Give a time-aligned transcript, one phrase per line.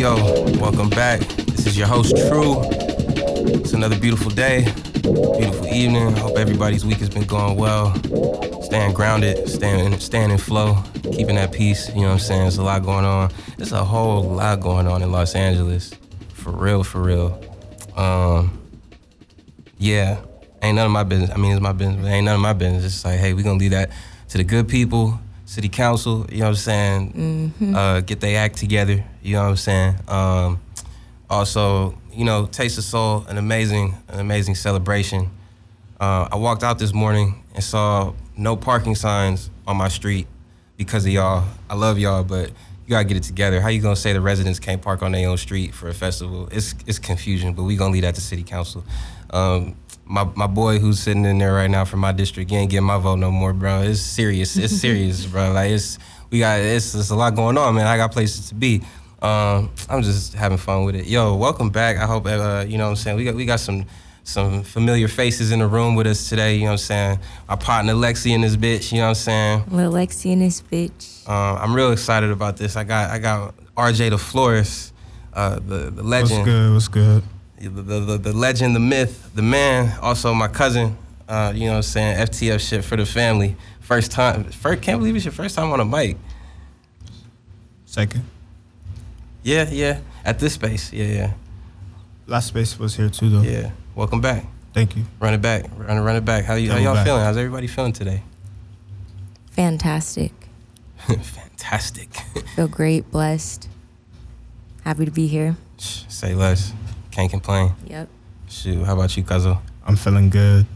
[0.00, 0.62] Radio.
[0.62, 1.20] Welcome back.
[1.20, 2.62] This is your host, True.
[3.60, 4.64] It's another beautiful day,
[5.02, 6.16] beautiful evening.
[6.16, 7.94] Hope everybody's week has been going well.
[8.62, 11.90] Staying grounded, staying, staying in flow, keeping that peace.
[11.90, 12.40] You know what I'm saying?
[12.42, 13.30] There's a lot going on.
[13.58, 15.92] There's a whole lot going on in Los Angeles.
[16.32, 17.38] For real, for real.
[17.94, 18.58] Um,
[19.76, 20.16] yeah,
[20.62, 21.28] ain't none of my business.
[21.28, 22.86] I mean, it's my business, but ain't none of my business.
[22.86, 23.90] It's like, hey, we're gonna leave that
[24.30, 26.26] to the good people, city council.
[26.30, 27.74] You know what I'm saying?
[27.74, 29.04] Uh, get their act together.
[29.20, 29.96] You know what I'm saying?
[30.06, 30.60] Um,
[31.28, 35.28] also, you know, Taste of Soul, an amazing, an amazing celebration.
[36.00, 40.28] Uh, I walked out this morning and saw no parking signs on my street
[40.76, 41.44] because of y'all.
[41.68, 43.60] I love y'all, but you gotta get it together.
[43.60, 46.48] How you gonna say the residents can't park on their own street for a festival?
[46.52, 48.84] It's it's confusion, but we gonna leave that to city council.
[49.32, 52.70] Um, my my boy who's sitting in there right now from my district, he ain't
[52.70, 53.82] getting my vote no more, bro.
[53.82, 54.56] It's serious.
[54.56, 55.52] It's serious, bro.
[55.52, 55.98] Like it's
[56.30, 57.86] we got it's, it's a lot going on, man.
[57.86, 58.82] I got places to be.
[59.22, 61.06] Um, I'm just having fun with it.
[61.06, 61.98] Yo, welcome back.
[61.98, 63.16] I hope uh, you know what I'm saying.
[63.16, 63.84] We got we got some
[64.24, 66.54] some familiar faces in the room with us today.
[66.54, 67.18] You know what I'm saying.
[67.48, 68.92] Our partner Lexi in this bitch.
[68.92, 69.64] You know what I'm saying.
[69.70, 71.28] Lil Lexi and this bitch.
[71.28, 72.76] Um, I'm real excited about this.
[72.76, 74.92] I got I got Rjay the Florist,
[75.34, 76.72] uh, the the What's legend, good?
[76.72, 77.22] What's good?
[77.60, 79.98] The, the, the, the legend, the myth, the man.
[80.00, 80.96] Also my cousin.
[81.28, 82.16] Uh, you know what I'm saying.
[82.26, 83.56] FTF shit for the family.
[83.80, 84.44] First time.
[84.44, 86.16] First, can't believe it's your first time on a mic.
[87.86, 88.24] Second.
[89.42, 90.00] Yeah, yeah.
[90.24, 90.92] At this space.
[90.92, 91.32] Yeah, yeah,
[92.26, 93.42] Last space was here too, though.
[93.42, 93.70] yeah.
[93.94, 94.44] Welcome back.
[94.72, 95.04] Thank you.
[95.18, 95.64] Run it back.
[95.76, 96.44] Run it, run it back.
[96.44, 97.06] How you, how y'all back.
[97.06, 97.22] feeling?
[97.22, 98.22] How's everybody feeling today?
[99.52, 100.32] Fantastic.
[100.98, 102.14] Fantastic.
[102.54, 103.68] Feel great, blessed.
[104.84, 105.56] Happy to be here.
[105.78, 106.72] Say less.
[107.10, 107.72] Can't complain.
[107.86, 108.08] Yep.
[108.48, 108.84] Shoot.
[108.84, 109.58] How about you, Cuzzo?
[109.86, 110.66] I'm feeling good.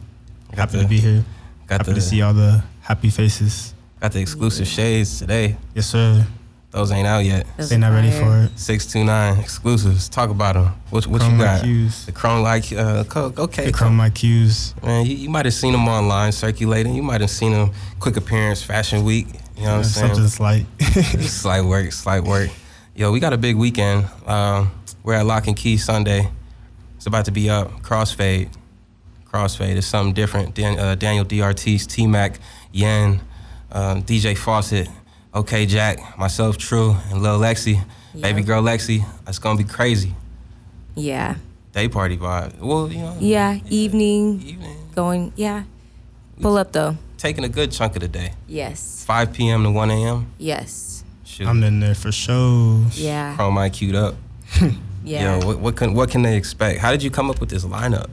[0.50, 1.24] Got Happy the- to be here.
[1.66, 3.74] Got Happy the to see all the happy faces.
[4.00, 5.56] got the exclusive shades today.
[5.74, 6.26] Yes, sir.
[6.72, 7.46] Those ain't out yet.
[7.56, 8.58] Those They not ready for it.
[8.58, 10.08] Six two nine exclusives.
[10.08, 10.74] Talk about them.
[10.90, 11.62] What what you got?
[11.62, 12.06] IQs.
[12.06, 13.66] The Chrome like uh, okay.
[13.66, 14.82] The Chrome IQs.
[14.82, 16.94] Man, you, you might have seen them online circulating.
[16.96, 19.28] You might have seen them quick appearance fashion week.
[19.56, 20.14] You know what I'm saying?
[20.14, 20.66] Something slight.
[21.22, 22.50] slight work, slight work.
[22.96, 24.06] Yo, we got a big weekend.
[24.24, 24.70] Um,
[25.02, 26.30] we're at Lock and Key Sunday.
[26.96, 27.82] It's about to be up.
[27.82, 28.50] Crossfade.
[29.26, 30.54] Crossfade is something different.
[30.54, 32.38] Dan, uh, Daniel DRT's, T Mac,
[32.70, 33.20] Yen,
[33.72, 34.88] um, DJ Fawcett,
[35.34, 37.82] OK Jack, myself, True, and Lil Lexi,
[38.20, 39.04] baby girl Lexi.
[39.26, 40.14] It's gonna be crazy.
[40.94, 41.34] Yeah.
[41.72, 42.60] Day party vibe.
[42.60, 43.16] Well, you know.
[43.18, 43.58] Yeah.
[43.68, 44.40] Evening.
[44.40, 44.88] Evening.
[44.94, 45.32] Going.
[45.34, 45.64] Yeah.
[46.40, 46.96] Pull up though.
[47.18, 48.34] Taking a good chunk of the day.
[48.46, 49.04] Yes.
[49.04, 49.64] 5 p.m.
[49.64, 50.30] to 1 a.m.
[50.38, 50.93] Yes.
[51.34, 51.48] Shoot.
[51.48, 52.96] I'm in there for shows.
[52.98, 53.34] Yeah.
[53.34, 54.14] Chrome I queued up.
[55.06, 55.36] Yeah.
[55.38, 56.80] Yo, what, what can what can they expect?
[56.80, 58.08] How did you come up with this lineup?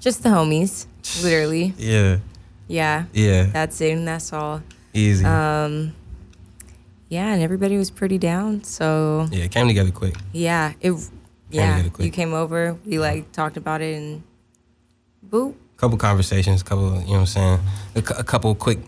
[0.00, 0.86] Just the homies.
[1.22, 1.74] Literally.
[1.78, 2.18] Yeah,
[2.66, 3.04] Yeah.
[3.12, 3.90] yeah, That's it.
[3.92, 4.62] And that's all.
[4.94, 5.22] easy.
[5.26, 5.92] Um.
[7.10, 8.64] Yeah, and everybody was pretty down.
[8.64, 10.14] So yeah, it came together quick.
[10.32, 10.92] yeah, it.
[11.50, 12.06] Yeah, together quick.
[12.06, 12.78] you came over.
[12.86, 14.22] We like talked about it and.
[15.28, 15.56] Boop.
[15.76, 17.58] Couple conversations, couple, you know what I'm saying?
[17.96, 18.78] A, a couple quick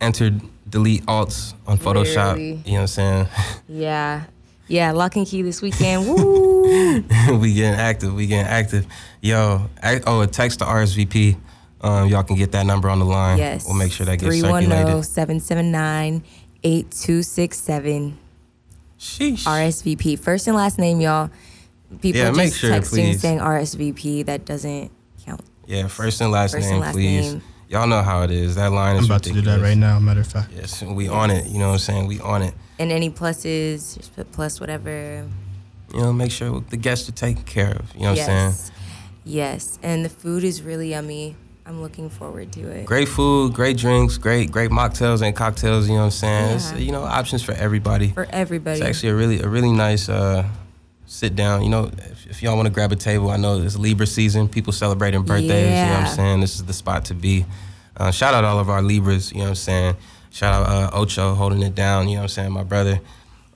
[0.00, 0.32] enter,
[0.70, 2.32] delete alts on Photoshop.
[2.34, 2.62] Literally.
[2.64, 3.26] You know what I'm saying?
[3.68, 4.24] Yeah.
[4.68, 6.06] Yeah, lock and key this weekend.
[6.08, 7.02] Woo!
[7.38, 8.14] we getting active.
[8.14, 8.86] We getting active.
[9.20, 11.36] Yo, I, oh, a text to RSVP.
[11.80, 13.38] Um, y'all can get that number on the line.
[13.38, 13.64] Yes.
[13.66, 15.04] We'll make sure that gets 310 circulated.
[15.06, 16.22] 779
[16.62, 18.18] 8267.
[18.98, 19.44] Sheesh.
[19.44, 20.18] RSVP.
[20.18, 21.30] First and last name, y'all.
[22.00, 23.20] People Yeah, just make sure, texting please.
[23.20, 24.26] saying RSVP.
[24.26, 24.90] That doesn't
[25.24, 25.40] count.
[25.66, 27.32] Yeah, first and last First and name, last please.
[27.32, 27.42] name.
[27.70, 28.56] Y'all know how it is.
[28.56, 30.50] That line is I'm about to do that right now, matter of fact.
[30.52, 31.46] Yes, we on it.
[31.46, 32.06] You know what I'm saying?
[32.08, 32.52] We on it.
[32.80, 35.24] And any pluses, just put plus whatever.
[35.94, 37.94] You know, make sure the guests are taken care of.
[37.94, 38.46] You know what I'm saying?
[38.48, 38.70] yes.
[39.24, 39.78] Yes.
[39.84, 41.36] And the food is really yummy.
[41.64, 42.86] I'm looking forward to it.
[42.86, 45.86] Great food, great drinks, great great mocktails and cocktails.
[45.86, 46.56] You know what I'm saying?
[46.56, 46.78] It's, Yeah.
[46.78, 48.08] you know, options for everybody.
[48.08, 48.80] For everybody.
[48.80, 50.48] It's actually a really a really nice uh,
[51.06, 51.62] sit down.
[51.62, 54.48] You know, if, if y'all want to grab a table, I know it's Libra season.
[54.48, 55.50] People celebrating birthdays.
[55.50, 55.84] Yeah.
[55.86, 56.40] You know what I'm saying?
[56.40, 57.44] This is the spot to be.
[57.96, 59.32] Uh, shout out all of our Libras.
[59.32, 59.96] You know what I'm saying?
[60.30, 62.08] Shout out uh, Ocho holding it down.
[62.08, 62.52] You know what I'm saying?
[62.52, 63.00] My brother,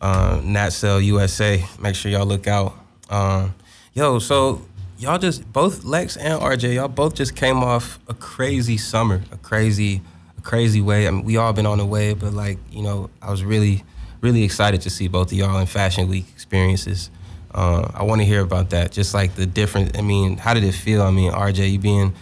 [0.01, 1.65] uh, Nat Cell USA.
[1.81, 2.75] Make sure y'all look out.
[3.09, 3.55] Um,
[3.93, 4.63] yo, so
[4.99, 9.37] y'all just both Lex and Rjay, y'all both just came off a crazy summer, a
[9.37, 10.03] crazy,
[10.37, 11.07] a crazy way.
[11.07, 13.85] I mean, we all been on the way, but like you know, I was really,
[14.21, 17.11] really excited to see both of y'all in Fashion Week experiences.
[17.55, 18.91] Uh, I want to hear about that.
[18.91, 19.97] Just like the different.
[19.97, 21.03] I mean, how did it feel?
[21.03, 22.15] I mean, Rjay, you being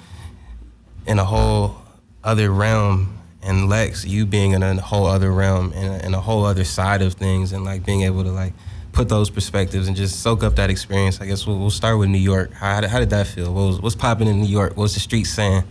[1.06, 1.81] in a whole
[2.24, 6.20] other realm, and Lex, you being in a whole other realm and a, and a
[6.20, 8.52] whole other side of things, and like being able to like
[8.92, 11.20] put those perspectives and just soak up that experience.
[11.20, 12.52] I guess we'll, we'll start with New York.
[12.52, 13.52] How, how, did, that feel?
[13.52, 14.76] What was, what's popping in New York?
[14.76, 15.64] What's the streets saying?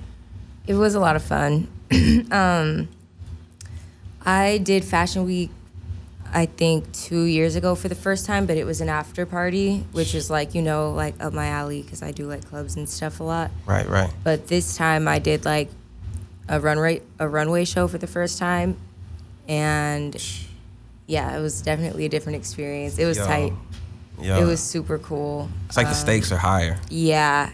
[0.68, 1.68] It was a lot of fun.
[2.31, 2.88] um,
[4.25, 5.51] I did Fashion Week
[6.33, 9.83] I think two years ago for the first time, but it was an after party,
[9.92, 12.88] which is like you know like up my alley because I do like clubs and
[12.88, 13.51] stuff a lot.
[13.65, 14.09] Right, right.
[14.24, 15.69] But this time I did like
[16.51, 18.77] a runway a runway show for the first time,
[19.48, 20.15] and
[21.07, 22.98] yeah, it was definitely a different experience.
[23.00, 23.25] It was Yo.
[23.25, 23.53] tight.
[24.21, 25.50] Yo, It was super cool.
[25.68, 26.77] It's like the stakes are higher.
[26.89, 27.50] Yeah,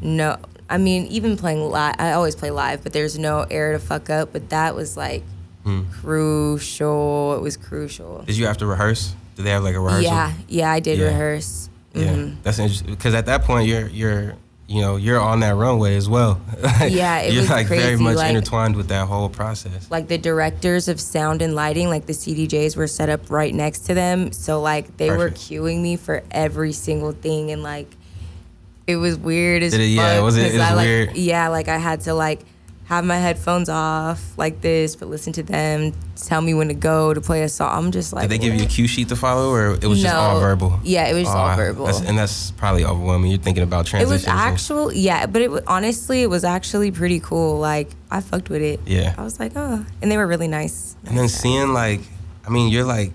[0.00, 0.36] no,
[0.70, 1.96] I mean even playing live.
[1.98, 4.32] I always play live, but there's no air to fuck up.
[4.32, 5.24] But that was like
[5.64, 5.84] Hmm.
[5.90, 7.34] crucial.
[7.36, 8.22] It was crucial.
[8.26, 9.14] Did you have to rehearse?
[9.36, 10.04] Did they have like a rehearsal?
[10.12, 11.06] Yeah, yeah, I did Yeah.
[11.06, 11.68] rehearse.
[11.94, 12.36] Yeah, Mhm.
[12.42, 14.34] that's interesting because at that point you're you're
[14.66, 16.40] you know you're on that runway as well.
[16.88, 19.90] Yeah, it you're was like very much like- intertwined with that whole process.
[19.90, 23.80] Like the directors of sound and lighting, like the CDJs were set up right next
[23.86, 24.32] to them.
[24.32, 25.40] So like they were Perfect.
[25.50, 27.94] cueing me for every single thing, and like
[28.86, 30.24] it was weird as it- yeah, fuck.
[30.24, 31.16] was it- 'cause it was I, like, weird?
[31.16, 32.40] Yeah, like I had to like
[32.84, 37.14] have my headphones off like this, but listen to them tell me when to go
[37.14, 37.70] to play a song.
[37.86, 40.02] I'm just like, Did they give you a cue sheet to follow, or it was
[40.02, 40.78] just all verbal?
[40.82, 41.86] Yeah, it was just all verbal.
[41.86, 43.30] that's- and that's probably overwhelming.
[43.30, 44.24] You're thinking about transitions.
[44.24, 47.58] It was actual, yeah, but it was honestly, it was actually pretty cool.
[47.58, 48.80] Like I fucked with it.
[48.86, 49.14] Yeah.
[49.16, 50.94] I was like, oh, and they were really nice.
[51.06, 52.00] and then seeing like,
[52.46, 53.12] I mean, you're like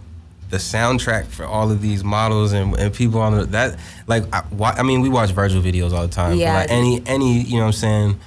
[0.50, 3.77] the soundtrack for all of these models and, and people on the, that.
[4.07, 6.38] Like, I, I mean, we watch Virgil videos all the time.
[6.38, 6.56] Yeah.
[6.56, 8.19] like any any you know what I'm saying,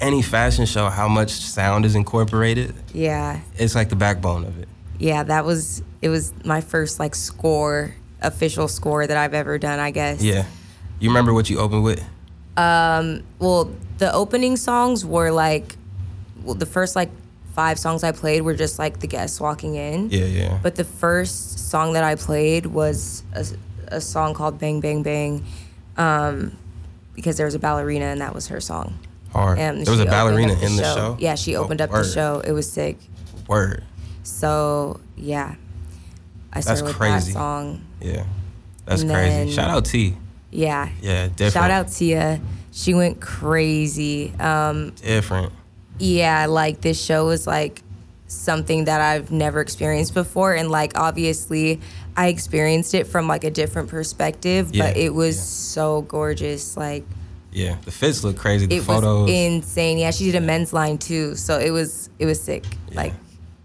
[0.00, 4.68] any fashion show, how much sound is incorporated, Yeah, it's like the backbone of it.
[4.98, 6.08] yeah, that was it.
[6.08, 9.78] Was my first like score, official score that I've ever done.
[9.78, 10.22] I guess.
[10.22, 10.44] Yeah.
[11.00, 12.02] You remember what you opened with?
[12.56, 15.76] Um, Well, the opening songs were like,
[16.42, 17.10] well, the first like
[17.54, 20.10] five songs I played were just like the guests walking in.
[20.10, 20.58] Yeah, yeah.
[20.62, 23.44] But the first song that I played was a,
[23.88, 25.44] a song called Bang Bang Bang,
[25.96, 26.56] um,
[27.14, 28.98] because there was a ballerina and that was her song.
[29.32, 29.58] Hard.
[29.58, 31.16] And there was a ballerina up in the show.
[31.20, 32.40] Yeah, she Oh, opened up word, the show.
[32.40, 32.96] It was sick.
[33.46, 33.84] Word.
[34.22, 35.54] So yeah,
[36.52, 37.32] I started with crazy.
[37.32, 37.82] that song.
[38.00, 38.24] Yeah.
[38.86, 39.28] That's And crazy.
[39.30, 40.14] then- Shout out T.
[40.50, 40.88] Yeah.
[41.02, 41.52] Yeah, different.
[41.52, 42.40] Shout out Tia.
[42.72, 44.32] She went crazy.
[44.38, 45.52] Um, Different.
[45.98, 47.82] yeah, like this show was like
[48.28, 51.80] something that I've never experienced before, and like obviously
[52.16, 55.42] I experienced it from like a different perspective, Yeah, but it was yeah.
[55.42, 56.76] so gorgeous.
[56.76, 57.04] Like
[57.52, 57.76] Yeah.
[57.84, 58.66] The fits look crazy.
[58.66, 59.22] The it photos.
[59.22, 59.98] was insane.
[59.98, 62.64] Yeah, she did a men's line too, so it was it was sick.
[62.90, 62.96] Yeah.
[62.96, 63.12] Like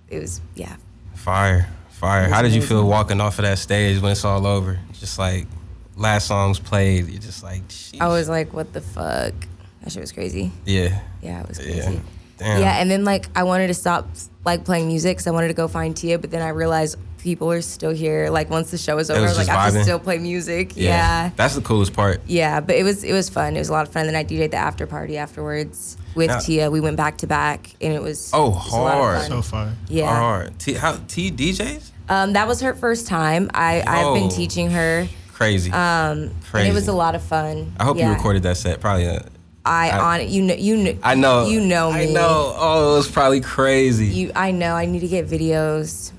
[0.09, 0.75] it was yeah.
[1.15, 2.27] Fire, fire.
[2.29, 4.79] How did you feel walking off of that stage when it's all over?
[4.93, 5.47] Just like
[5.95, 8.01] last songs played, you're just like, Sheesh.
[8.01, 9.33] I was like, what the fuck?
[9.81, 10.51] That shit was crazy.
[10.65, 11.99] yeah, Yeah, it was yeah.
[12.37, 12.51] Crazy.
[12.53, 12.61] Damn.
[12.61, 14.07] Yeah, and then like I wanted to stop
[14.45, 17.49] like playing music because I wanted to go find Tia, but then I realized people
[17.51, 18.29] are still here.
[18.29, 20.17] Like once the show was over, was I was like, just I can still play
[20.17, 20.73] music.
[20.75, 21.31] Yeah.
[21.37, 22.21] That's the coolest part.
[22.27, 23.55] yeah, But it was it was fun.
[23.55, 24.07] It was a lot of fun.
[24.07, 26.39] And then I DJ'd the after party afterwards with Yeah.
[26.39, 26.71] Tia.
[26.71, 29.19] We went back to back, and it was Oh, it was a lot of hard.
[29.21, 29.29] fun.
[29.29, 29.69] So far.
[29.87, 30.07] yeah.
[30.19, 30.59] Hard.
[30.59, 31.91] T, how, T DJs?
[32.09, 33.49] Um, that was her first time.
[33.53, 35.07] I I've been teaching her.
[35.31, 35.71] Crazy.
[35.71, 36.67] Um, Crazy.
[36.67, 37.73] and it was a lot of fun.
[37.79, 38.81] I hope you recorded that set.
[38.81, 39.07] Probably.
[39.07, 39.19] Uh,
[39.65, 41.47] I, I- on you know you know I know.
[41.47, 42.01] you know me.
[42.01, 42.53] I know.
[42.57, 44.07] Oh, it was probably crazy.
[44.07, 44.75] You I know.
[44.75, 46.11] I need to get videos.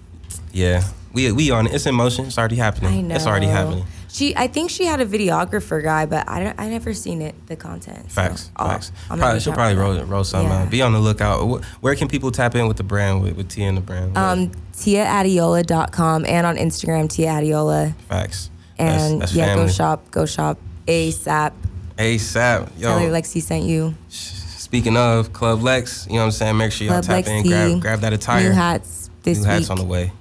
[0.53, 0.83] yeah.
[1.13, 1.75] We we on it.
[1.75, 2.25] It's in motion.
[2.27, 2.93] It's already happening.
[2.93, 3.15] I know.
[3.15, 3.85] It's already happening.
[4.09, 7.35] She, I think she had a videographer guy, but I don't, I never seen it,
[7.49, 8.13] the content.
[8.13, 8.93] so Facts, I'll- facts.
[9.09, 10.63] Gonna Probably, she'll probably roll, roll something Yeah.
[10.63, 10.71] out.
[10.71, 11.65] Be on the lookout.
[11.81, 14.17] Where can people tap in with the brand, with, with Tia and the brand?
[14.17, 17.95] Um, TiaAdiola.com and on Instagram, Tia Adiola.
[18.09, 18.51] Facts.
[18.79, 21.53] And that's yeah, go shop, go shop ASAP.
[21.97, 22.81] ASAP.
[22.81, 23.95] Tell her Yo, Lexi sent you.
[24.09, 26.57] speaking of Club Lex, you know what I'm saying?
[26.57, 28.43] Make sure y'all Club tap in, grab, grab that attire.
[28.43, 29.71] New hats this New hats week.
[29.71, 30.13] on the way.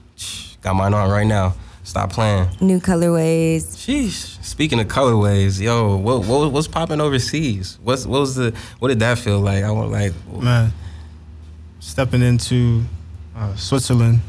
[0.61, 1.55] Got mine on right now.
[1.83, 2.47] Stop playing.
[2.61, 3.75] New colorways.
[3.75, 4.41] Sheesh.
[4.43, 7.77] Speaking of colorways, yo, what, what what's popping overseas?
[7.83, 9.63] What's what was the what did that feel like?
[9.65, 10.71] I want like Man,
[11.79, 12.83] stepping into
[13.35, 14.21] uh, Switzerland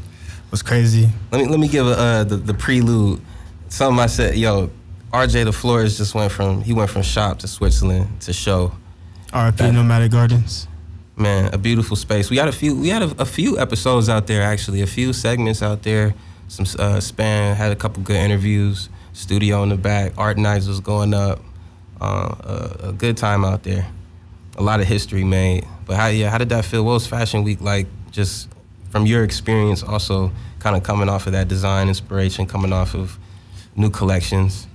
[0.51, 1.07] was crazy.
[1.31, 3.21] let me let me give a, uh, the the prelude.
[3.69, 4.69] Something I said, yo,
[5.15, 8.73] Rjay the Flores just went from he went from shop to Switzerland to show.
[9.31, 10.67] RP Nomadic Gardens.
[11.15, 12.29] Man, a beautiful space.
[12.29, 12.75] We had a few.
[12.75, 14.81] We had a, a few episodes out there actually.
[14.81, 16.13] A few segments out there.
[16.49, 18.89] Some uh, span had a couple good interviews.
[19.13, 20.11] Studio in the back.
[20.17, 21.39] Art nights was going up.
[22.01, 23.87] Uh, a, a good time out there.
[24.57, 25.65] A lot of history made.
[25.85, 26.83] But how yeah, how did that feel?
[26.83, 27.87] What was Fashion Week like?
[28.11, 28.49] Just
[28.89, 33.17] from your experience, also kind of coming off of that design inspiration, coming off of
[33.77, 34.67] new collections.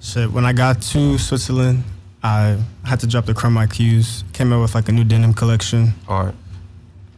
[0.00, 1.82] Shit, when I got to Switzerland,
[2.22, 4.22] I had to drop the Chrome IQs.
[4.32, 5.92] Came out with like a new denim collection.
[6.08, 6.34] Art.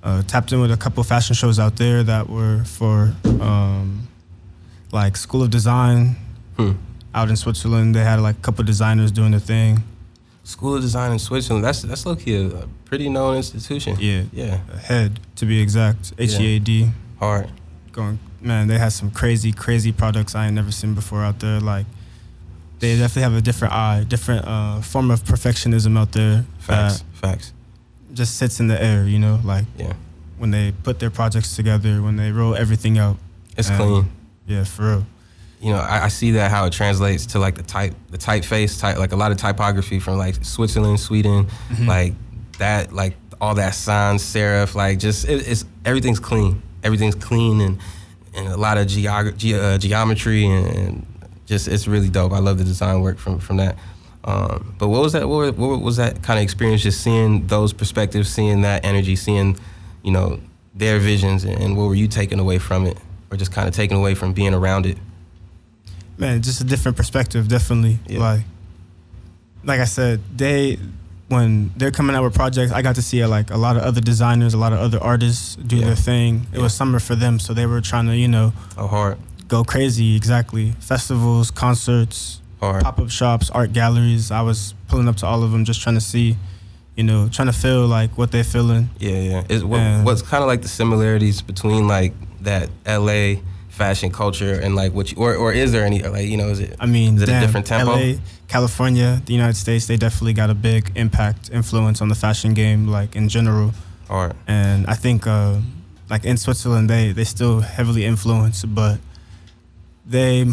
[0.02, 4.08] Uh, tapped in with a couple fashion shows out there that were for um,
[4.92, 6.16] like School of Design
[6.56, 6.72] Hmm.
[7.14, 7.94] out in Switzerland.
[7.94, 9.82] They had like a couple designers doing the thing.
[10.42, 11.64] School of Design in Switzerland.
[11.64, 13.96] That's that's low key a, pretty known institution.
[14.00, 14.22] Yeah.
[14.32, 14.58] Yeah.
[14.80, 16.12] Head to be exact.
[16.18, 16.90] H E A D.
[17.18, 17.50] Hard.
[17.92, 21.60] Going man, they had some crazy, crazy products I ain't never seen before out there.
[21.60, 21.86] Like,
[22.78, 26.44] they definitely have a different eye, different uh, form of perfectionism out there.
[26.58, 27.04] Facts.
[27.14, 27.52] Facts.
[28.14, 29.92] just sits in the air, you know, like Yeah.
[30.38, 33.16] when they put their projects together, when they roll everything out.
[33.56, 34.10] It's And, clean.
[34.46, 35.06] Yeah, for real.
[35.60, 38.80] you know, I, I see that how it translates to like the type, the typeface,
[38.80, 41.86] type, like a lot of typography from like Switzerland, Sweden, Mm-hmm.
[41.86, 42.14] like
[42.58, 47.78] that, like all that sans serif, like just it, it's everything's clean, everything's clean, and
[48.34, 51.06] and a lot of geog- ge- uh, geometry and, and
[51.46, 52.32] just it's really dope.
[52.32, 53.76] I love the design work from from that.
[54.22, 55.28] Um, but what was that?
[55.28, 56.82] What, what was that kind of experience?
[56.82, 59.56] Just seeing those perspectives, seeing that energy, seeing,
[60.02, 60.40] you know,
[60.74, 62.98] their visions, and what were you taking away from it,
[63.30, 64.98] or just kind of taking away from being around it?
[66.20, 67.98] man, just a different perspective, definitely.
[68.06, 68.20] Yeah.
[68.20, 68.42] Like,
[69.64, 70.78] like I said, they
[71.30, 73.82] when they're coming out with projects, I got to see uh, like a lot of
[73.82, 75.86] other designers, a lot of other artists do Yeah.
[75.86, 76.46] their thing.
[76.52, 76.62] It Yeah.
[76.64, 80.16] was summer for them, so they were trying to, you know, Oh, hard, go crazy.
[80.16, 82.82] Exactly, festivals, concerts, hard.
[82.82, 84.32] pop up shops, art galleries.
[84.32, 86.36] I was pulling up to all of them, just trying to see,
[86.96, 88.90] you know, trying to feel like what they're feeling.
[88.98, 89.42] Yeah, yeah.
[89.48, 93.36] Is what, what's kind of like the similarities between like that LA
[93.80, 96.60] fashion culture and like what you, or or is there any like you know is
[96.60, 97.92] it I mean, Is it a different tempo?
[97.96, 98.08] LA,
[98.56, 102.80] California, the United States, they definitely got a big impact, influence on the fashion game,
[102.98, 103.68] like in general.
[104.08, 104.32] hard?
[104.46, 105.54] And I think, uh,
[106.12, 108.96] like in Switzerland, they they still heavily influence, but
[110.14, 110.44] they,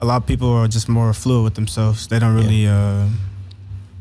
[0.00, 1.98] a lot of people are just more fluid with themselves.
[2.10, 3.06] They don't really, uh,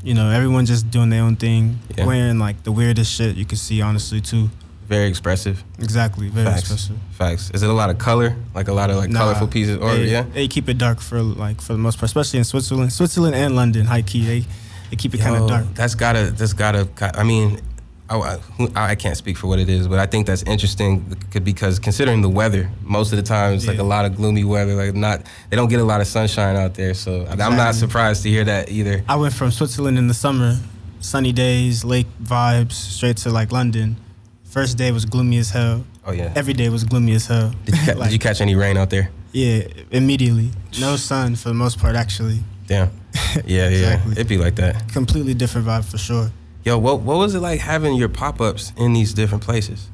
[0.08, 1.64] you know, everyone just doing their own thing,
[1.98, 2.06] Yeah.
[2.10, 4.50] wearing like the weirdest shit you can see, honestly, too.
[4.88, 5.64] Very expressive.
[5.80, 6.60] Exactly, very Facts.
[6.62, 6.98] expressive.
[7.12, 7.52] Facts.
[7.52, 8.36] Is it a lot of color?
[8.54, 9.78] Like a lot of like Nah, colorful pieces?
[9.78, 10.22] Or they, yeah.
[10.24, 13.56] they keep it dark for like for the most part, especially in Switzerland, Switzerland and
[13.56, 13.86] London.
[13.88, 14.46] High key, they
[14.92, 15.66] they keep it kind of dark.
[15.74, 16.32] That's gotta.
[16.32, 16.88] That's gotta.
[17.16, 17.60] I mean,
[18.08, 18.38] I,
[18.76, 21.00] I, I can't speak for what it is, but I think that's interesting
[21.44, 24.76] because considering the weather, most of the time it's like a lot of gloomy weather.
[24.76, 26.94] Like not, they don't get a lot of sunshine out there.
[26.94, 29.04] So I'm not surprised to hear that either.
[29.10, 30.58] I went from Switzerland in the summer,
[31.00, 33.96] sunny days, lake vibes, straight to like London.
[34.56, 35.84] First day was gloomy as hell.
[36.06, 36.32] Oh yeah.
[36.34, 37.54] Every day was gloomy as hell.
[37.66, 39.10] Did you, ca- Like, did you catch any rain out there?
[39.34, 40.52] Yeah, immediately.
[40.80, 42.40] No sun for the most part, actually.
[42.66, 42.90] Damn.
[43.46, 44.12] Yeah, yeah.
[44.12, 44.88] It'd be like that.
[44.94, 46.32] Completely different vibe for sure.
[46.64, 49.90] Yo, what what was it like having your pop ups in these different places?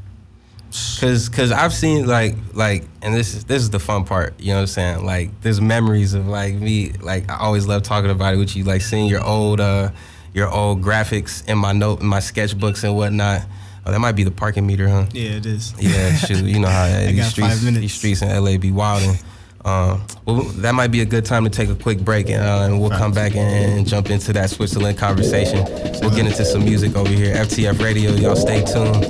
[0.99, 4.39] Cause, cause I've seen like like, and this is this is the fun part.
[4.39, 5.05] You know what I'm saying?
[5.07, 6.91] Like, there's memories of like me.
[7.01, 8.63] Like, I always love talking about it with you.
[8.63, 9.89] Like seeing your old uh
[10.35, 13.41] your old graphics in my note in my sketchbooks and whatnot.
[13.85, 15.05] Oh, that might be the parking meter, huh?
[15.11, 15.73] Yeah, it is.
[15.79, 19.17] Yeah, shoot, you know how I these streets, these streets in LA be wilding.
[19.63, 22.63] Um, well, that might be a good time to take a quick break, and, uh,
[22.65, 25.63] and we'll come back and, and jump into that Switzerland conversation.
[26.01, 27.35] We'll get into some music over here.
[27.35, 29.01] FTF Radio, y'all stay tuned.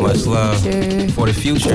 [0.00, 1.08] Much love Future.
[1.12, 1.74] for the future.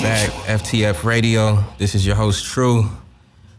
[0.00, 1.62] Back, FTF Radio.
[1.78, 2.88] This is your host, True.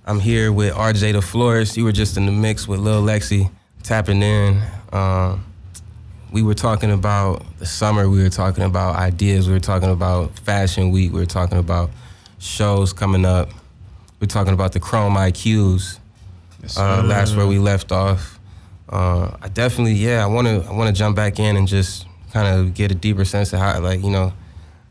[0.05, 1.77] I'm here with Rjay the Florist.
[1.77, 3.49] You were just in the mix with Lil Lexi,
[3.83, 4.61] tapping in.
[4.91, 5.45] Um,
[6.31, 8.09] we were talking about the summer.
[8.09, 9.47] We were talking about ideas.
[9.47, 11.13] We were talking about Fashion Week.
[11.13, 11.91] We were talking about
[12.39, 13.49] shows coming up.
[14.19, 15.99] We are talking about the Chrome IQs.
[16.77, 18.39] Uh, that's where we left off.
[18.89, 22.05] Uh, I definitely, yeah, I want to, I want to jump back in and just
[22.31, 24.33] kind of get a deeper sense of how, like, you know,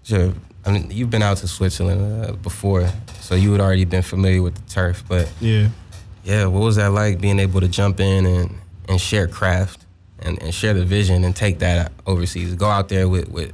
[0.02, 0.32] sure.
[0.64, 2.88] I mean, you've been out to Switzerland uh, before,
[3.21, 5.02] so you had already been familiar with the turf.
[5.09, 5.69] But Yeah.
[6.25, 8.54] yeah, what was that like being able to jump in and,
[8.88, 9.85] and share craft
[10.21, 12.54] and, and share the vision and take that overseas?
[12.54, 13.52] Go out there with, with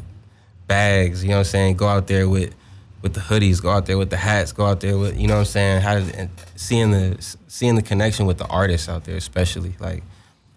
[0.66, 1.76] bags, you know what I'm saying?
[1.76, 2.54] Go out there with
[3.00, 5.34] with the hoodies, go out there with the hats, go out there with you know
[5.34, 5.82] what I'm saying?
[5.82, 10.02] How did, and seeing the seeing the connection with the artists out there, especially like,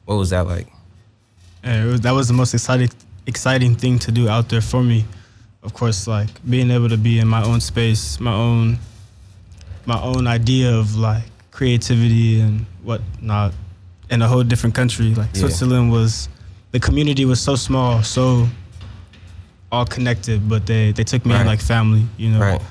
[0.05, 0.67] what was that like?
[1.63, 2.89] It was, that was the most exciting
[3.27, 5.05] exciting thing to do out there for me.
[5.63, 8.79] Of course, like being able to be in my own space, my own
[9.85, 13.53] my own idea of like creativity and whatnot
[14.09, 15.13] in a whole different country.
[15.13, 15.41] Like Yeah.
[15.41, 16.29] Switzerland was
[16.71, 18.47] the community was so small, so
[19.71, 21.41] all connected, but they they took me Right.
[21.41, 22.39] in like family, you know.
[22.39, 22.61] Right.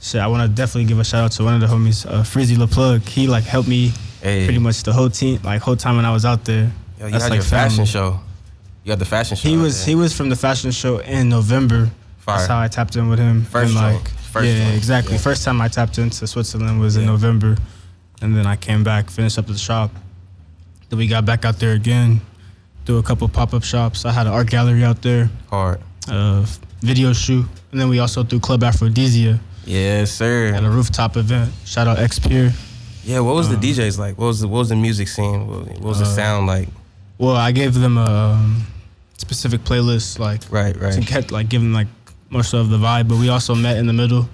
[0.00, 2.22] Shit, I want to definitely give a shout out to one of the homies, uh,
[2.22, 3.06] Frizzy LaPlug.
[3.08, 3.92] He like helped me
[4.22, 6.70] Hey, pretty much the whole team, like whole time when I was out there.
[7.00, 8.20] yo, you That's had like your fashion show.
[8.84, 9.48] You had the fashion show.
[9.48, 9.86] He was there.
[9.88, 11.90] he was from the fashion show in November.
[12.28, 12.36] Fire.
[12.38, 13.44] That's how I tapped in with him.
[13.44, 14.76] First and like First yeah, joint.
[14.76, 15.14] exactly.
[15.14, 15.20] Yeah.
[15.20, 17.08] First time I tapped into Switzerland was in Yeah.
[17.12, 17.56] November,
[18.20, 19.90] and then I came back, finished up the shop.
[20.90, 22.20] Then we got back out there again,
[22.84, 24.04] do a couple pop up shops.
[24.04, 25.80] I had an art gallery out there, hard.
[26.08, 26.44] uh,
[26.82, 30.52] video shoot, and then we also threw Club Aphrodisia Yes, sir.
[30.54, 31.50] at a rooftop event.
[31.64, 32.52] Shout out X Pier.
[33.04, 34.18] Yeah, what was the Um, DJs like?
[34.18, 35.46] What was the what was the music scene?
[35.46, 36.68] What, was the Uh, sound like?
[37.16, 38.04] Well, I gave them a
[38.34, 38.66] um,
[39.16, 41.06] specific playlist, like Right, to right.
[41.06, 41.88] get like give them like
[42.30, 43.08] more so of the vibe.
[43.08, 44.28] But we also met in the middle.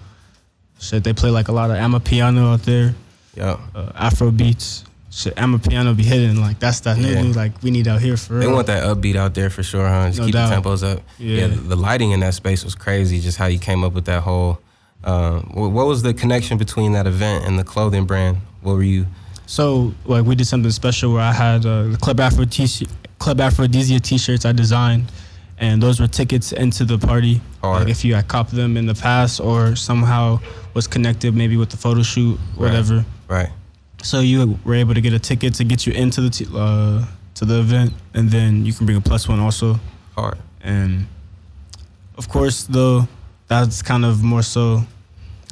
[0.80, 2.94] Shit, they play like a lot of Amapiano out there,
[3.36, 3.56] Yeah.
[3.74, 4.84] uh, Afro beats.
[5.10, 7.22] Shit, Amapiano be hitting like that's that Yeah.
[7.22, 8.54] new like we need out here for They real.
[8.56, 10.08] want that upbeat out there for sure, huh?
[10.08, 10.50] Just No keep doubt.
[10.50, 11.02] the tempos up.
[11.18, 11.46] Yeah.
[11.46, 13.20] the, the lighting in that space was crazy.
[13.20, 14.58] Just how you came up with that whole.
[15.04, 18.38] Um, wh- what was the connection between that event and the clothing brand?
[18.62, 19.06] What were you?
[19.46, 22.66] So like we did something special where I had uh, the Club Afro t
[23.20, 25.06] Club Aphrodisia t-shirts I designed,
[25.58, 27.40] and those were tickets into the party.
[27.62, 27.80] Hard.
[27.82, 30.40] Like if you had copped them in the past or somehow
[30.74, 33.04] was connected maybe with the photo shoot, whatever.
[33.28, 33.50] Right.
[34.02, 37.04] So you were able to get a ticket to get you into the t- uh,
[37.34, 39.78] to the event, and then you can bring a plus one also.
[40.14, 40.38] Hard.
[40.62, 41.06] And
[42.16, 43.08] of course, though,
[43.48, 44.84] that's kind of more so.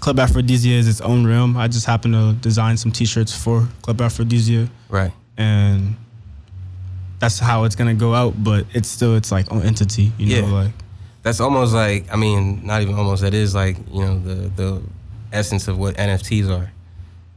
[0.01, 1.57] Club Aphrodisia is its own realm.
[1.57, 5.13] I just happen to design some T-shirts for Club Aphrodisia, Right.
[5.37, 5.95] and
[7.23, 8.35] that's how it's gonna go out.
[8.43, 10.49] But it's still its like own entity, you know.
[10.49, 10.53] Yeah.
[10.53, 10.73] Like
[11.23, 13.23] That's almost like I mean, not even almost.
[13.23, 14.83] That is like you know the the
[15.33, 16.73] essence of what NFTs are.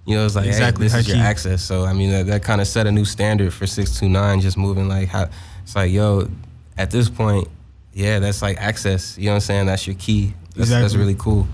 [0.06, 1.22] You know, it's like Exactly, hey, this is your key.
[1.24, 1.63] access.
[1.63, 4.42] So I mean, that, that kind of set a new standard for six two nine.
[4.42, 5.30] Just moving like how
[5.63, 6.30] it's like, yo,
[6.77, 7.48] at this point,
[7.94, 9.18] yeah, that's like access.
[9.20, 9.65] You know what I'm saying?
[9.68, 10.34] That's your key.
[10.56, 11.48] That's, that's really cool.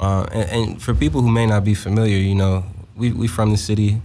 [0.00, 2.64] Uh, and, and for people who may not be familiar, you know,
[2.96, 4.00] we we from the city.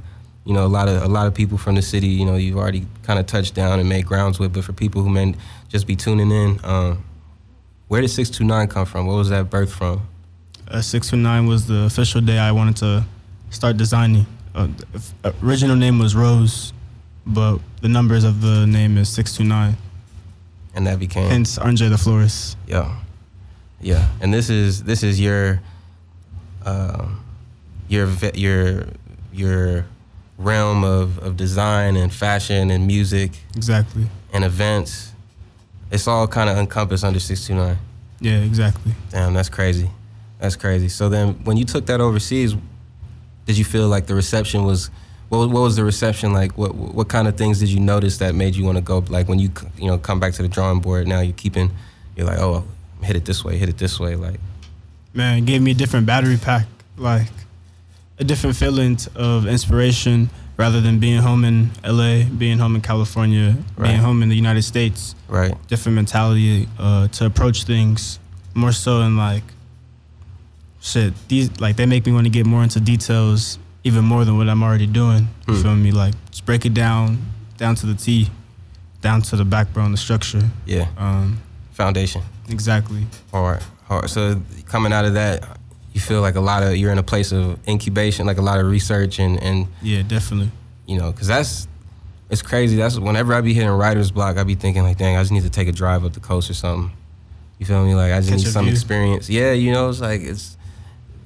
[0.45, 2.07] You know, a lot of a lot of people from the city.
[2.07, 4.53] You know, you've already kind of touched down and made grounds with.
[4.53, 5.35] But for people who may
[5.69, 7.03] just be tuning in, um,
[7.87, 9.07] where did six two nine come from?
[9.07, 10.01] What was that birth from?
[10.69, 13.05] uh, six two nine was the official day I wanted to
[13.51, 14.25] start designing.
[14.55, 16.73] Uh, f- original name was Rose,
[17.25, 19.77] but the numbers of the name is six two nine.
[20.75, 22.57] And that became Hence Andre the Florist.
[22.67, 22.99] yeah,
[23.79, 24.09] yeah.
[24.21, 25.61] And this is this is your
[26.65, 27.23] um,
[27.87, 28.85] your your
[29.31, 29.85] your
[30.37, 34.05] realm of, of design and fashion and music Exactly.
[34.33, 35.11] and events.
[35.91, 37.77] It's all kind of encompassed under six two nine.
[38.19, 38.93] Yeah, exactly.
[39.11, 39.89] Damn, that's crazy.
[40.39, 40.89] That's crazy.
[40.89, 42.55] So then, when you took that overseas,
[43.45, 44.89] did you feel like the reception was?
[45.29, 46.57] What, what was the reception like?
[46.57, 48.99] What what kind of things did you notice that made you want to go?
[49.09, 51.71] Like when you you know come back to the drawing board, now you're keeping,
[52.15, 52.63] you're like, oh,
[53.01, 54.15] hit it this way, hit it this way.
[54.15, 54.39] Like,
[55.13, 56.65] Man, it gave me a different battery pack,
[56.97, 57.27] like
[58.23, 63.57] a different feeling of inspiration rather than being home in LA, being home in California,
[63.75, 63.87] Right.
[63.89, 65.13] being home in the United States.
[65.27, 68.19] right, Different mentality uh, to approach things
[68.53, 69.43] more so in like
[70.79, 71.11] shit.
[71.27, 74.47] These like they make me want to get more into details even more than what
[74.47, 75.27] I'm already doing.
[75.47, 75.61] You Hmm.
[75.61, 75.91] feel me?
[75.91, 77.17] Like just break it down,
[77.57, 78.29] down to the T,
[79.01, 80.49] down to the backbone, the structure.
[80.65, 81.39] yeah, Um,
[81.73, 83.05] foundation, exactly.
[83.31, 84.09] hard, hard.
[84.09, 85.57] So coming out of that,
[85.93, 88.59] you feel like a lot of you're in a place of incubation, like a lot
[88.59, 90.51] of research and and Yeah, definitely.
[90.87, 91.67] you know, because that's
[92.29, 92.77] it's crazy.
[92.77, 95.43] That's whenever I be hitting writer's block, I be thinking like, dang, I just need
[95.43, 96.95] to take a drive up the coast or something.
[97.59, 97.93] You feel me?
[97.95, 98.73] Like I just Catch need some view.
[98.73, 99.29] experience.
[99.29, 100.57] Yeah, you know, it's like it's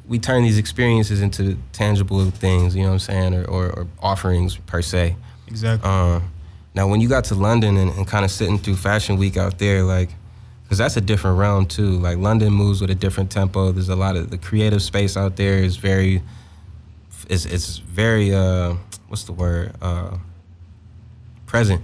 [0.08, 2.75] we turn these experiences into tangible things.
[2.75, 5.15] You know what I'm saying, or or, or offerings per se.
[5.47, 5.89] Exactly.
[5.89, 6.30] Um,
[6.75, 9.58] now, when you got to London and, and kind of sitting through Fashion Week out
[9.58, 10.10] there, like,
[10.67, 11.91] because that's a different realm too.
[11.91, 13.71] Like London moves with a different tempo.
[13.71, 16.21] There's a lot of the creative space out there is very,
[17.30, 18.75] it's it's very uh,
[19.08, 19.73] what's the word?
[19.82, 20.17] Uh,
[21.45, 21.82] present.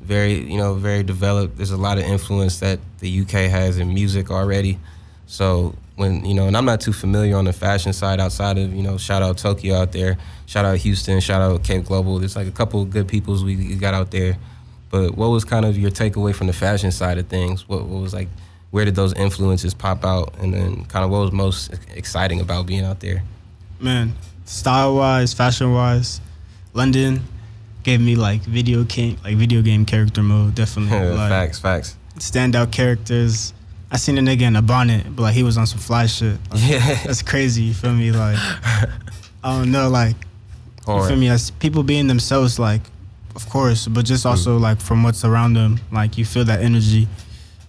[0.00, 1.56] Very you know very developed.
[1.56, 4.80] There's a lot of influence that the UK has in music already.
[5.26, 8.74] So when you know, and I'm not too familiar on the fashion side outside of
[8.74, 12.18] you know, shout out Tokyo out there, shout out Houston, shout out Cape Global.
[12.18, 14.36] There's like a couple of good peoples we got out there.
[14.96, 17.68] But what was kind of your takeaway from the fashion side of things?
[17.68, 18.28] What, what was like,
[18.70, 22.66] where did those influences pop out, and then kind of what was most exciting about
[22.66, 23.22] being out there?
[23.78, 24.14] man,
[24.46, 26.22] style wise, fashion wise,
[26.72, 27.20] London
[27.82, 30.54] gave me like video game like video game character mode.
[30.54, 31.96] Definitely, like facts, facts.
[32.16, 33.52] standout characters.
[33.90, 36.38] I seen a nigga in a bonnet, but like he was on some fly shit.
[36.50, 37.64] Like, Yeah, That's crazy.
[37.64, 38.12] You feel me?
[38.12, 38.38] Like
[39.44, 40.16] I don't know, like
[40.88, 41.28] you feel me?
[41.28, 42.80] As people being themselves, like
[43.36, 47.06] of course, but just also like from what's around them, like you feel that energy.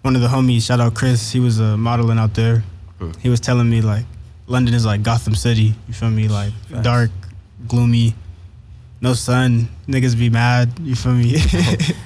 [0.01, 2.63] One of the homies, shout out Chris, he was uh, modeling out there.
[2.99, 3.15] Mm.
[3.17, 4.06] He was telling me like
[4.47, 5.73] London is like Gotham City.
[5.88, 6.27] You feel me?
[6.30, 6.84] Like Facts.
[6.84, 7.12] dark,
[7.67, 8.15] gloomy,
[9.01, 9.67] no sun.
[9.88, 10.71] Niggas be mad.
[10.82, 11.34] You feel me?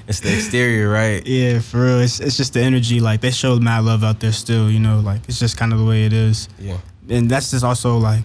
[0.07, 1.25] It's the exterior, right?
[1.25, 1.99] yeah, for real.
[2.01, 2.99] It's it's just the energy.
[2.99, 4.69] Like they showed mad love out there still.
[4.71, 6.49] You know, like it's just kind of the way it is.
[6.59, 6.77] Yeah,
[7.09, 8.23] And that's just also like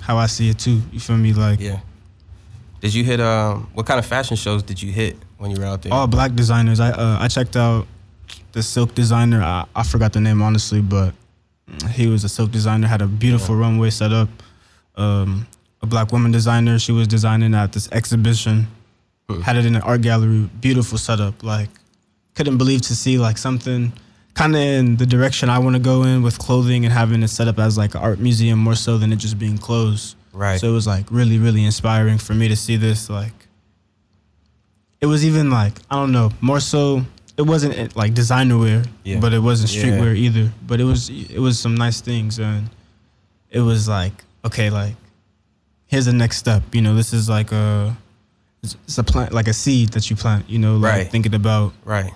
[0.00, 0.80] how I see it too.
[0.92, 1.32] You feel me?
[1.32, 1.80] Like yeah.
[2.80, 3.20] Did you hit?
[3.20, 5.92] Um, what kind of fashion shows did you hit when you were out there?
[5.92, 6.80] all black designers.
[6.80, 7.86] I uh, I checked out
[8.52, 9.42] the silk designer.
[9.42, 11.14] I, I forgot the name honestly, but
[11.90, 12.86] he was a silk designer.
[12.86, 14.28] Had a beautiful runway set up.
[14.96, 15.46] Um,
[15.82, 16.78] a black woman designer.
[16.78, 18.66] She was designing at this exhibition.
[19.44, 20.50] Had it in an art gallery.
[20.60, 21.42] Beautiful setup.
[21.42, 21.68] Like
[22.34, 23.92] couldn't believe to see like something
[24.34, 27.28] kind of in the direction I want to go in with clothing and having it
[27.28, 30.16] set up as like an art museum more so than it just being closed.
[30.32, 30.60] Right.
[30.60, 33.10] So it was like really, really inspiring for me to see this.
[33.10, 33.32] Like,
[35.00, 37.04] it was even like I don't know, more so.
[37.36, 39.18] It wasn't eh, like designer wear, Yeah.
[39.18, 39.82] but it wasn't Yeah.
[39.82, 40.52] streetwear either.
[40.66, 42.68] But it was it was some nice things, and
[43.50, 44.12] it was like
[44.44, 44.94] okay, like
[45.86, 46.62] here's the next step.
[46.74, 47.96] You know, this is like a
[48.62, 50.48] it's it's a plant, like a seed that you plant.
[50.50, 51.10] You know, like Right.
[51.10, 52.12] thinking about Right.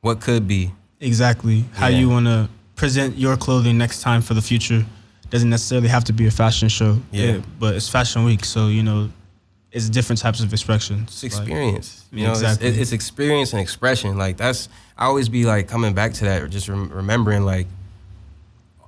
[0.00, 0.72] What could be?
[1.00, 1.98] exactly how Yeah.
[1.98, 4.86] you want to present your clothing next time for the future.
[5.32, 7.40] Doesn't necessarily have to be a fashion show, Yeah.
[7.58, 9.08] but it's fashion week, so you know,
[9.72, 11.08] it's different types of expressions.
[11.24, 12.04] It's Like, experience.
[12.12, 12.68] you know, Exactly.
[12.68, 14.18] it's, it's experience and expression.
[14.18, 14.68] Like that's
[14.98, 17.66] I always be like coming back to that, or just rem- remembering like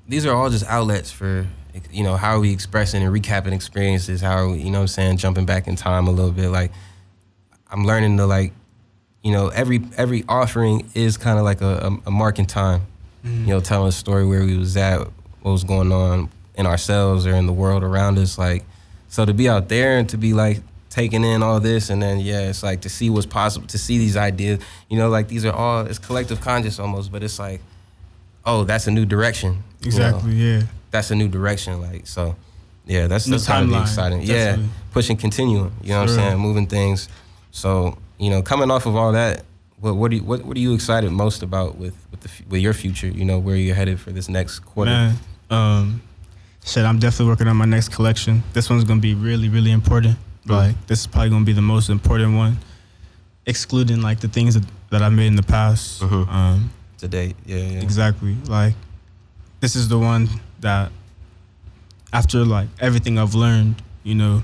[0.06, 1.46] these are all just outlets for
[1.90, 4.20] you know how we expressing and recapping experiences.
[4.20, 6.50] How you know what I'm saying jumping back in time a little bit.
[6.50, 6.72] Like
[7.70, 8.52] I'm learning to like
[9.22, 12.82] you know every every offering is kind of like a, a, a mark in time.
[13.24, 13.40] Mm.
[13.40, 15.08] You know, telling a story where we was at,
[15.44, 18.38] what was going on in ourselves or in the world around us.
[18.38, 18.64] Like
[19.08, 22.18] so to be out there and to be like taking in all this and then
[22.18, 24.60] yeah, it's like to see what's possible, to see these ideas.
[24.88, 27.60] You know, like these are all it's collective conscious almost, but it's like,
[28.46, 29.62] oh, that's a new direction.
[29.82, 30.06] you know?
[30.06, 30.32] Exactly.
[30.32, 30.62] Yeah.
[30.90, 31.80] That's a new direction.
[31.82, 32.36] Like so,
[32.86, 34.20] yeah, that's New that's gotta timeline, exciting.
[34.20, 34.64] definitely.
[34.64, 35.72] Yeah, pushing, continuing.
[35.82, 36.26] You know what I'm real.
[36.30, 36.38] saying?
[36.38, 37.08] Moving things.
[37.50, 39.44] So you know, coming off of all that,
[39.80, 42.60] what what are you, what what are you excited most about with with the with
[42.60, 43.08] your future?
[43.08, 44.90] You know, where you're headed for this next quarter.
[44.90, 45.16] Man,
[45.50, 46.02] um,
[46.64, 48.42] shit, I'm definitely working on my next collection.
[48.52, 50.16] This one's gonna be really, really important.
[50.46, 50.50] Mm.
[50.50, 52.58] Like, this is probably gonna be the most important one,
[53.46, 56.00] excluding like the things that, that I made in the past.
[56.02, 56.28] Mhm.
[56.28, 57.80] Um, Today, yeah, yeah.
[57.80, 58.36] Exactly.
[58.46, 58.74] Like
[59.60, 60.28] this is the one
[60.60, 60.90] that
[62.12, 64.42] after like everything I've learned, you know,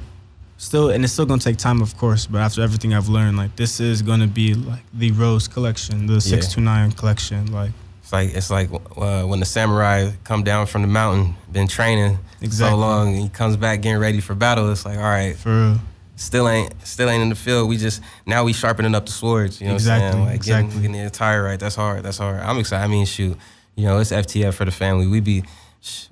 [0.59, 3.57] still and it's still gonna take time of course, but after everything I've learned, like
[3.57, 7.51] this is gonna be like the Rose collection, the six two nine collection.
[7.53, 7.71] Like
[8.11, 12.19] It's like it's like uh, when the samurai come down from the mountain, been training
[12.51, 14.69] so long, and he comes back getting ready for battle.
[14.73, 15.81] It's like, all right, for real.
[16.17, 17.69] still ain't still ain't in the field.
[17.69, 19.61] We just now we sharpening up the swords.
[19.61, 20.25] You know what I'm Exactly, saying?
[20.25, 20.77] Like exactly.
[20.81, 21.61] getting the attire right.
[21.61, 22.03] That's hard.
[22.03, 22.41] That's hard.
[22.41, 22.83] I'm excited.
[22.83, 23.37] I mean, shoot,
[23.77, 25.07] you know, it's FTF for the family.
[25.07, 25.45] We be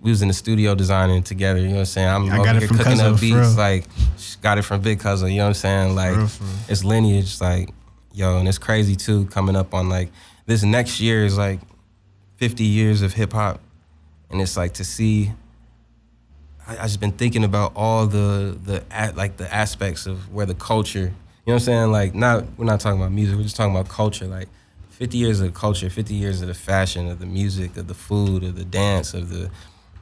[0.00, 1.58] we was in the studio designing together.
[1.58, 2.08] You know what I'm saying?
[2.08, 3.56] I'm I got it here from cooking Cuzzo, up beats.
[3.56, 3.86] Like
[4.40, 5.32] got it from Big Cousin.
[5.32, 5.94] You know what I'm saying?
[5.96, 6.52] Like real, for real.
[6.68, 7.40] it's lineage.
[7.40, 7.70] Like
[8.12, 9.26] yo, and it's crazy too.
[9.26, 10.10] Coming up on like
[10.46, 11.58] this next year is like
[12.38, 13.60] 50 years of hip hop,
[14.30, 15.32] and it's like to see.
[16.66, 20.54] I, I just been thinking about all the the like the aspects of where the
[20.54, 21.12] culture.
[21.44, 21.92] You know what I'm saying?
[21.92, 23.36] Like not we're not talking about music.
[23.36, 24.26] We're just talking about culture.
[24.26, 24.48] Like
[24.90, 28.44] 50 years of culture, 50 years of the fashion, of the music, of the food,
[28.44, 29.50] of the dance, of the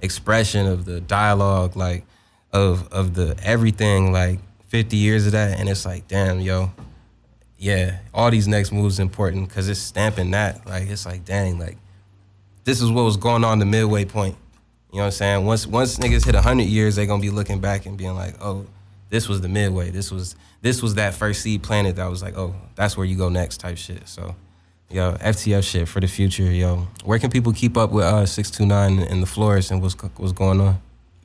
[0.03, 2.05] expression, of the dialogue, like
[2.53, 4.13] of of the everything.
[4.13, 6.73] Like 50 years of that, and it's like, damn, yo,
[7.57, 10.67] yeah, all these next moves important because it's stamping that.
[10.67, 11.79] Like it's like, dang, like
[12.67, 14.37] this is what was going on the midway point.
[14.93, 15.47] You know what I'm saying?
[15.47, 18.67] Once once niggas hit hundred years, they gonna be looking back and being like, oh,
[19.09, 19.91] this was the midway.
[19.91, 23.17] This was this was that first seed planted that was like, oh, that's where you
[23.17, 24.09] go next type shit.
[24.09, 24.35] So,
[24.91, 26.89] yo, FTF shit for the future, yo.
[27.05, 29.95] Where can people keep up with uh six two nine and the Florist and what's
[30.17, 30.81] what's going on?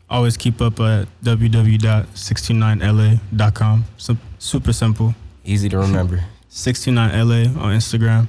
[0.10, 3.86] Always keep up at www.629la.com.
[3.98, 5.16] Sim- super simple.
[5.44, 6.24] Easy to remember.
[6.52, 8.28] 629la on Instagram.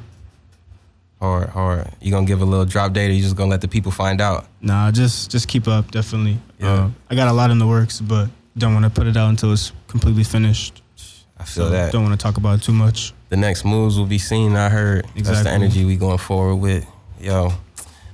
[1.22, 1.88] Hard, hard.
[2.00, 4.20] You gonna give a little drop date, or you just gonna let the people find
[4.20, 4.46] out?
[4.60, 6.38] Nah, just just keep up, definitely.
[6.58, 6.72] Yeah.
[6.72, 9.28] Uh, I got a lot in the works, but don't want to put it out
[9.30, 10.82] until it's completely finished.
[11.38, 11.92] I feel So that.
[11.92, 13.12] don't want to talk about it too much.
[13.30, 14.54] the next moves will be seen.
[14.56, 15.22] I heard exactly.
[15.22, 16.86] that's the energy we going forward with.
[17.20, 17.52] Yo,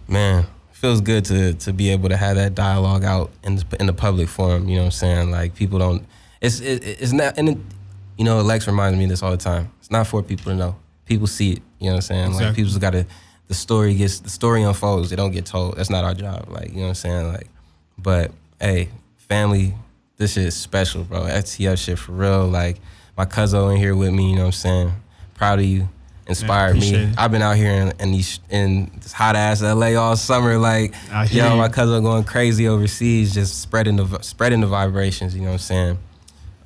[0.06, 3.86] man, feels good to to be able to have that dialogue out in the, in
[3.86, 4.68] the public forum.
[4.68, 5.30] You know what I'm saying?
[5.30, 6.04] Like people don't.
[6.40, 7.36] It's it, it's not.
[7.38, 7.58] And it,
[8.18, 9.70] you know, Lex reminds me of this all the time.
[9.80, 10.76] It's not for people to know.
[11.06, 11.62] People see it.
[11.78, 12.32] You know what I'm saying?
[12.34, 13.06] Like people's got to.
[13.48, 15.08] The story gets the story unfolds.
[15.08, 15.76] They don't get told.
[15.76, 16.48] That's not our job.
[16.50, 17.28] Like you know what I'm saying?
[17.28, 17.46] Like,
[17.96, 19.74] but hey, family,
[20.18, 21.22] this shit is special, bro.
[21.22, 22.46] FTF shit for real.
[22.46, 22.78] Like
[23.16, 24.30] my cousin in here with me.
[24.30, 24.92] You know what I'm saying?
[25.34, 25.88] Proud of you.
[26.26, 26.94] Inspired me.
[26.94, 27.14] it.
[27.16, 30.58] I've been out here in, in these in this hot ass LA all summer.
[30.58, 30.94] Like,
[31.32, 31.56] yo, you.
[31.56, 35.34] my cousin going crazy overseas, just spreading the spreading the vibrations.
[35.34, 35.98] You know what I'm saying?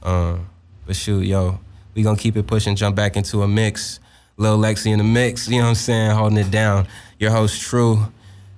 [0.02, 0.48] Um,
[0.84, 1.60] but shoot, yo,
[1.94, 2.74] we gonna keep it pushing.
[2.74, 4.00] Jump back into a mix.
[4.42, 5.48] Lil Lexi in the mix.
[5.48, 6.10] You know what I'm saying?
[6.10, 6.86] Holding it down.
[7.18, 8.06] Your host True,